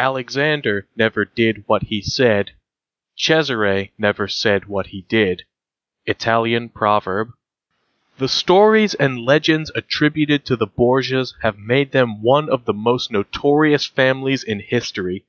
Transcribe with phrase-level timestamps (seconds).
[0.00, 2.52] Alexander never did what he said.
[3.14, 5.42] Cesare never said what he did.
[6.06, 7.32] Italian proverb.
[8.16, 13.12] The stories and legends attributed to the Borgias have made them one of the most
[13.12, 15.26] notorious families in history.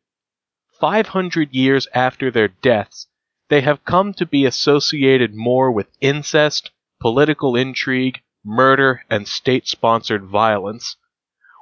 [0.79, 3.08] Five hundred years after their deaths,
[3.49, 10.24] they have come to be associated more with incest, political intrigue, murder, and state sponsored
[10.24, 10.96] violence.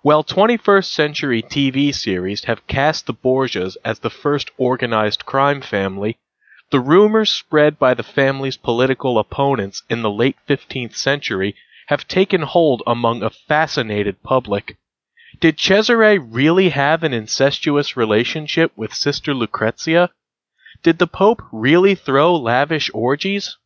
[0.01, 6.17] While 21st century TV series have cast the Borgias as the first organized crime family,
[6.71, 11.53] the rumors spread by the family's political opponents in the late 15th century
[11.87, 14.77] have taken hold among a fascinated public.
[15.41, 20.11] Did Cesare really have an incestuous relationship with Sister Lucrezia?
[20.81, 23.57] Did the Pope really throw lavish orgies?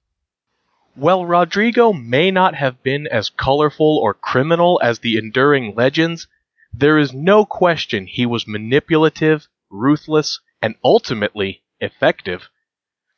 [0.96, 6.28] While Rodrigo may not have been as colorful or criminal as the enduring legends,
[6.72, 12.48] there is no question he was manipulative, ruthless, and ultimately effective.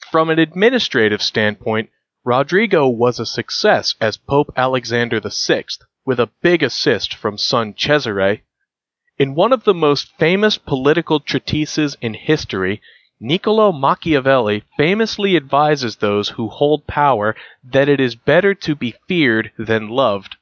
[0.10, 1.90] From an administrative standpoint,
[2.24, 5.66] Rodrigo was a success as Pope Alexander VI,
[6.06, 8.42] with a big assist from son Cesare.
[9.18, 12.82] In one of the most famous political treatises in history,
[13.20, 19.52] Niccolo Machiavelli famously advises those who hold power that it is better to be feared
[19.58, 20.36] than loved.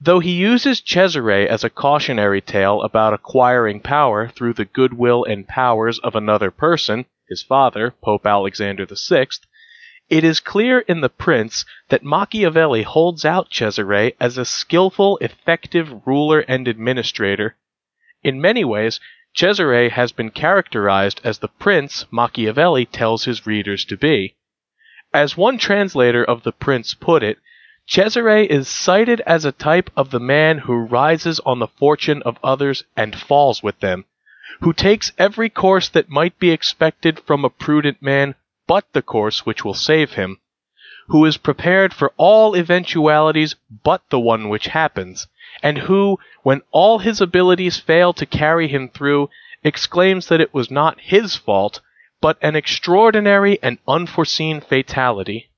[0.00, 5.48] Though he uses Cesare as a cautionary tale about acquiring power through the goodwill and
[5.48, 9.28] powers of another person, his father, Pope Alexander VI,
[10.10, 16.06] it is clear in The Prince that Machiavelli holds out Cesare as a skillful, effective
[16.06, 17.56] ruler and administrator.
[18.22, 19.00] In many ways,
[19.36, 24.36] Cesare has been characterized as the prince Machiavelli tells his readers to be.
[25.12, 27.38] As one translator of the prince put it,
[27.84, 32.38] Cesare is cited as a type of the man who rises on the fortune of
[32.44, 34.04] others and falls with them,
[34.60, 38.36] who takes every course that might be expected from a prudent man
[38.68, 40.38] but the course which will save him,
[41.08, 45.26] who is prepared for all eventualities but the one which happens,
[45.62, 49.28] and who, when all his abilities fail to carry him through,
[49.62, 51.80] exclaims that it was not his fault,
[52.20, 55.50] but an extraordinary and unforeseen fatality.